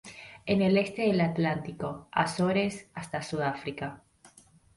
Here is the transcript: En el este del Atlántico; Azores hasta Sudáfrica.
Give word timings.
En 0.47 0.63
el 0.63 0.77
este 0.79 1.03
del 1.03 1.21
Atlántico; 1.21 2.07
Azores 2.11 2.89
hasta 2.95 3.21
Sudáfrica. 3.21 4.01